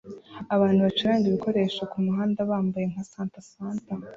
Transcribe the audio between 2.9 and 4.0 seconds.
nka Santa Santa